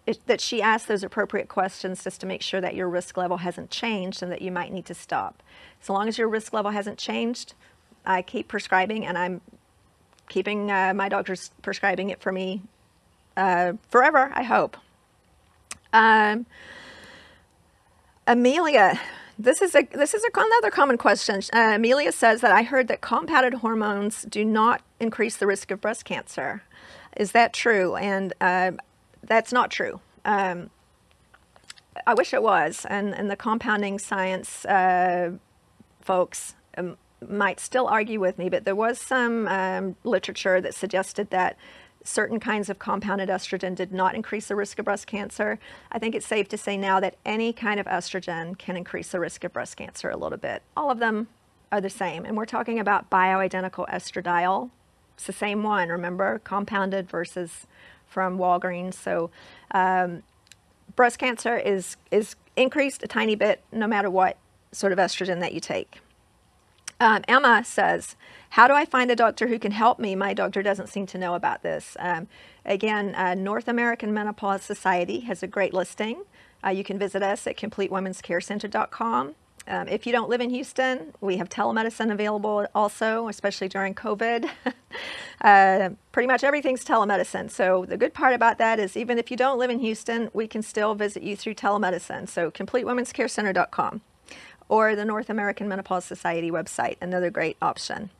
[0.06, 3.38] it, that she asks those appropriate questions just to make sure that your risk level
[3.38, 5.42] hasn't changed and that you might need to stop.
[5.80, 7.54] So long as your risk level hasn't changed,
[8.04, 9.40] I keep prescribing and I'm
[10.28, 12.62] keeping uh, my doctors prescribing it for me
[13.36, 14.76] uh, forever, I hope.
[15.92, 16.46] Um,
[18.26, 18.98] Amelia,
[19.38, 21.40] this is a this is a, another common question.
[21.52, 25.80] Uh, Amelia says that I heard that compounded hormones do not increase the risk of
[25.80, 26.62] breast cancer.
[27.16, 27.96] Is that true?
[27.96, 28.72] And uh,
[29.32, 30.00] that's not true.
[30.24, 30.70] Um,
[32.06, 35.32] I wish it was, and, and the compounding science uh,
[36.00, 41.30] folks um, might still argue with me, but there was some um, literature that suggested
[41.30, 41.56] that
[42.04, 45.58] certain kinds of compounded estrogen did not increase the risk of breast cancer.
[45.92, 49.20] I think it's safe to say now that any kind of estrogen can increase the
[49.20, 50.62] risk of breast cancer a little bit.
[50.76, 51.28] All of them
[51.70, 54.70] are the same, and we're talking about bioidentical estradiol.
[55.14, 56.40] It's the same one, remember?
[56.40, 57.66] Compounded versus
[58.12, 58.94] from Walgreens.
[58.94, 59.30] So
[59.72, 60.22] um,
[60.94, 64.36] breast cancer is, is increased a tiny bit no matter what
[64.70, 66.00] sort of estrogen that you take.
[67.00, 68.14] Um, Emma says,
[68.50, 70.14] how do I find a doctor who can help me?
[70.14, 71.96] My doctor doesn't seem to know about this.
[71.98, 72.28] Um,
[72.64, 76.22] again, uh, North American Menopause Society has a great listing.
[76.64, 79.34] Uh, you can visit us at CompleteWomen'sCareCenter.com.
[79.68, 84.48] Um, if you don't live in Houston, we have telemedicine available also, especially during COVID.
[85.40, 87.50] uh, pretty much everything's telemedicine.
[87.50, 90.48] So the good part about that is even if you don't live in Houston, we
[90.48, 92.28] can still visit you through telemedicine.
[92.28, 94.00] So CompleteWomen'sCareCenter.com
[94.68, 98.10] or the North American Menopause Society website, another great option.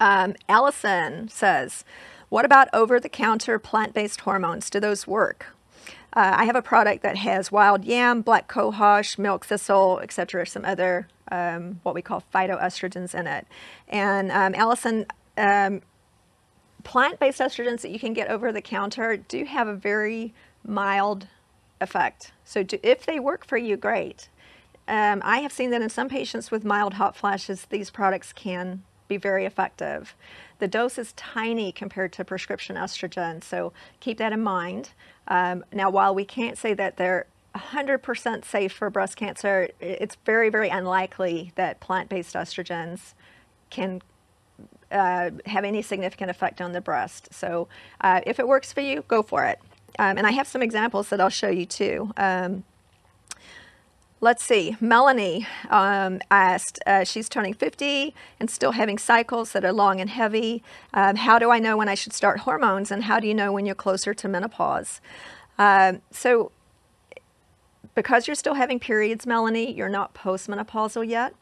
[0.00, 1.84] Um, Allison says,
[2.28, 4.70] what about over-the-counter plant-based hormones?
[4.70, 5.54] Do those work?
[6.14, 10.64] Uh, I have a product that has wild yam, black cohosh, milk thistle, etc., some
[10.64, 13.46] other um, what we call phytoestrogens in it.
[13.88, 15.06] And um, Allison,
[15.38, 15.80] um,
[16.84, 20.34] plant-based estrogens that you can get over the counter do have a very
[20.64, 21.28] mild
[21.80, 22.32] effect.
[22.44, 24.28] So do, if they work for you, great.
[24.86, 28.82] Um, I have seen that in some patients with mild hot flashes, these products can
[29.08, 30.14] be very effective.
[30.58, 34.90] The dose is tiny compared to prescription estrogen, so keep that in mind.
[35.28, 40.48] Um, now, while we can't say that they're 100% safe for breast cancer, it's very,
[40.48, 43.14] very unlikely that plant-based estrogens
[43.70, 44.00] can
[44.90, 47.28] uh, have any significant effect on the breast.
[47.32, 47.68] So
[48.00, 49.58] uh, if it works for you, go for it.
[49.98, 52.12] Um, and I have some examples that I'll show you too.
[52.16, 52.64] Um,
[54.22, 59.72] let's see, Melanie um, asked, uh, she's turning 50 and still having cycles that are
[59.72, 60.62] long and heavy.
[60.94, 63.52] Um, how do I know when I should start hormones and how do you know
[63.52, 65.00] when you're closer to menopause?
[65.58, 66.52] Uh, so
[67.96, 71.34] because you're still having periods, Melanie, you're not postmenopausal yet.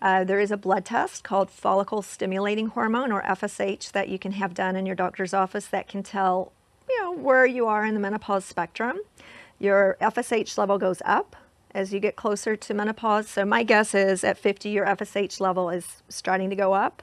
[0.00, 4.32] Uh, there is a blood test called follicle stimulating hormone or FSH that you can
[4.32, 6.52] have done in your doctor's office that can tell
[6.88, 9.00] you know where you are in the menopause spectrum.
[9.58, 11.36] Your FSH level goes up
[11.74, 13.28] as you get closer to menopause.
[13.28, 17.02] So my guess is at 50 your FSH level is starting to go up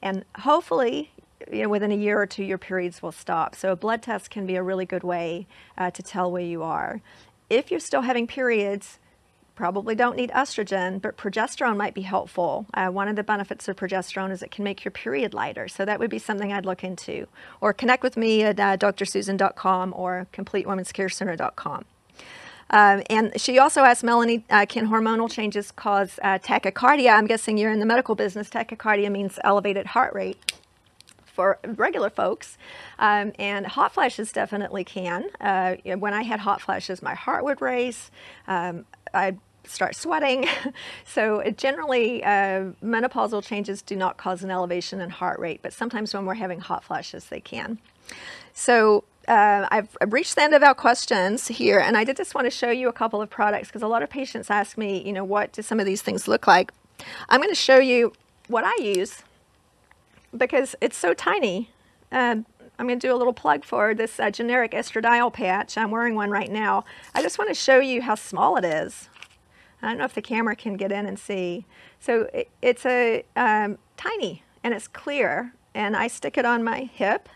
[0.00, 1.10] and hopefully
[1.50, 3.54] you know, within a year or two your periods will stop.
[3.54, 5.46] So a blood test can be a really good way
[5.76, 7.00] uh, to tell where you are.
[7.50, 8.98] If you're still having periods,
[9.54, 12.66] probably don't need estrogen, but progesterone might be helpful.
[12.74, 15.68] Uh, one of the benefits of progesterone is it can make your period lighter.
[15.68, 17.26] So that would be something I'd look into.
[17.60, 21.84] Or connect with me at uh, drsusan.com or completewomenscarecenter.com.
[22.72, 27.12] Um, and she also asked Melanie, uh, can hormonal changes cause uh, tachycardia?
[27.14, 28.48] I'm guessing you're in the medical business.
[28.48, 30.52] Tachycardia means elevated heart rate
[31.26, 32.58] for regular folks.
[32.98, 35.26] Um, and hot flashes definitely can.
[35.40, 38.10] Uh, when I had hot flashes, my heart would race.
[38.46, 40.46] Um, I'd start sweating.
[41.04, 46.14] so generally, uh, menopausal changes do not cause an elevation in heart rate, but sometimes
[46.14, 47.78] when we're having hot flashes, they can.
[48.52, 52.46] So uh, I've reached the end of our questions here, and I did just want
[52.46, 55.12] to show you a couple of products because a lot of patients ask me, you
[55.12, 56.72] know, what do some of these things look like?
[57.28, 58.12] I'm going to show you
[58.48, 59.22] what I use
[60.36, 61.70] because it's so tiny.
[62.10, 62.36] Uh,
[62.78, 65.78] I'm going to do a little plug for this uh, generic estradiol patch.
[65.78, 66.84] I'm wearing one right now.
[67.14, 69.08] I just want to show you how small it is.
[69.82, 71.66] I don't know if the camera can get in and see.
[72.00, 76.90] So it, it's a um, tiny and it's clear and I stick it on my
[76.92, 77.28] hip.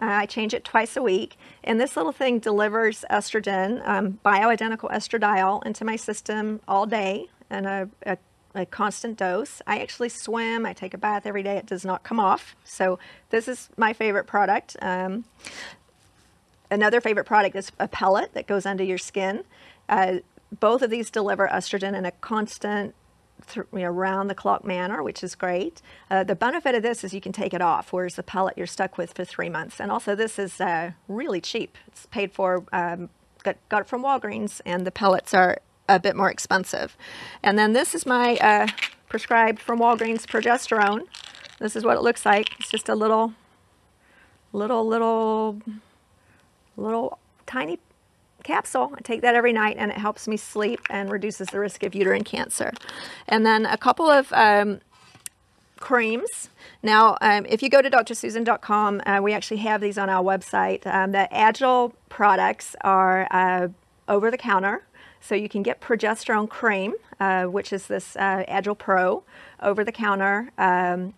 [0.00, 4.90] Uh, I change it twice a week and this little thing delivers estrogen, um, bioidentical
[4.90, 8.16] estradiol into my system all day in a, a
[8.54, 9.62] a constant dose.
[9.66, 12.54] I actually swim, I take a bath every day, it does not come off.
[12.64, 12.98] So
[13.30, 14.76] this is my favorite product.
[14.82, 15.24] Um,
[16.70, 19.44] another favorite product is a pellet that goes under your skin.
[19.88, 20.16] Uh,
[20.60, 22.94] both of these deliver estrogen in a constant
[23.56, 25.82] you know, round the clock manner, which is great.
[26.10, 28.66] Uh, the benefit of this is you can take it off, whereas the pellet you're
[28.66, 29.80] stuck with for three months.
[29.80, 31.76] And also this is uh, really cheap.
[31.86, 33.10] It's paid for, um,
[33.42, 36.96] got, got it from Walgreens, and the pellets are a bit more expensive.
[37.42, 38.66] And then this is my uh,
[39.08, 41.02] prescribed from Walgreens progesterone.
[41.58, 42.48] This is what it looks like.
[42.58, 43.34] It's just a little,
[44.52, 45.60] little, little,
[46.76, 47.78] little tiny
[48.42, 48.92] capsule.
[48.96, 51.94] I take that every night and it helps me sleep and reduces the risk of
[51.94, 52.72] uterine cancer.
[53.28, 54.80] And then a couple of um,
[55.78, 56.50] creams.
[56.82, 60.86] Now, um, if you go to drsusan.com, uh, we actually have these on our website.
[60.86, 63.68] Um, the Agile products are uh,
[64.08, 64.84] over the counter.
[65.20, 69.22] So you can get progesterone cream, uh, which is this uh, Agile Pro,
[69.60, 70.50] over the counter.
[70.58, 71.14] Um,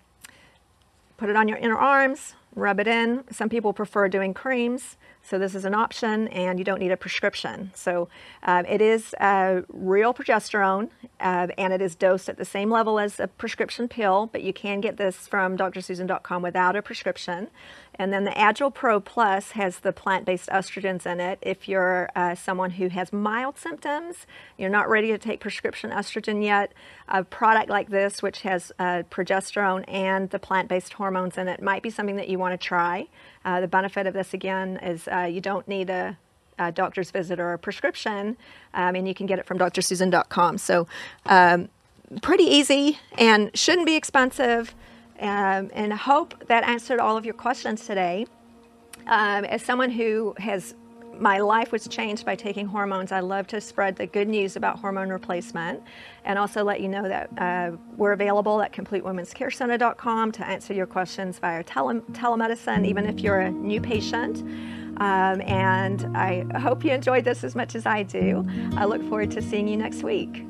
[1.16, 3.24] put it on your inner arms, rub it in.
[3.30, 4.98] Some people prefer doing creams.
[5.24, 7.70] So this is an option and you don't need a prescription.
[7.74, 8.08] So
[8.42, 12.98] uh, it is uh, real progesterone uh, and it is dosed at the same level
[12.98, 17.48] as a prescription pill, but you can get this from drsusan.com without a prescription.
[17.96, 21.38] And then the Agile Pro Plus has the plant-based estrogens in it.
[21.42, 24.26] If you're uh, someone who has mild symptoms,
[24.58, 26.72] you're not ready to take prescription estrogen yet,
[27.08, 31.82] a product like this, which has uh, progesterone and the plant-based hormones in it, might
[31.82, 33.06] be something that you want to try.
[33.44, 36.16] Uh, the benefit of this, again, is uh, you don't need a,
[36.58, 38.36] a, doctor's visit or a prescription,
[38.72, 40.58] um, and you can get it from drsusan.com.
[40.58, 40.86] So
[41.26, 41.68] um,
[42.22, 44.74] pretty easy and shouldn't be expensive.
[45.20, 48.26] Um, and I hope that answered all of your questions today.
[49.06, 50.74] Um, as someone who has
[51.18, 53.12] my life was changed by taking hormones.
[53.12, 55.82] I love to spread the good news about hormone replacement
[56.24, 61.38] and also let you know that uh, we're available at CompleteWomen'sCareCenter.com to answer your questions
[61.38, 64.40] via tele- telemedicine, even if you're a new patient.
[64.98, 68.46] Um, and I hope you enjoyed this as much as I do.
[68.76, 70.44] I look forward to seeing you next week.